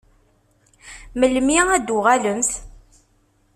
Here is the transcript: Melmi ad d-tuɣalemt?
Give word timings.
Melmi 1.19 1.57
ad 1.75 1.81
d-tuɣalemt? 1.83 2.51